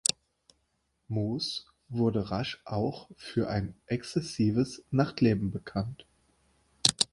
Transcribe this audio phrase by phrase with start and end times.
[1.09, 6.07] Moss wurde rasch auch für ein exzessives Nachtleben bekannt.